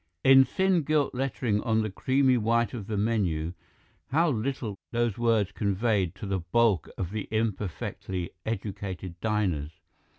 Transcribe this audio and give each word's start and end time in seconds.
In 0.23 0.45
thin 0.45 0.81
gilt 0.81 1.13
lettering 1.13 1.61
on 1.61 1.83
the 1.83 1.91
creamy 1.91 2.35
white 2.35 2.73
of 2.73 2.87
the 2.87 2.97
menu 2.97 3.53
how 4.09 4.31
little 4.31 4.79
those 4.89 5.15
words 5.15 5.51
conveyed 5.51 6.15
to 6.15 6.25
the 6.25 6.39
bulk 6.39 6.89
of 6.97 7.11
the 7.11 7.27
imperfectly 7.29 8.31
educated 8.43 9.19
diners. 9.21 9.73